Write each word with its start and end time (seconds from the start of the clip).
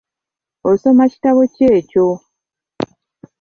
Osoma 0.69 1.03
kitabo 1.11 1.41
ki 1.53 1.63
ekyo? 1.77 2.07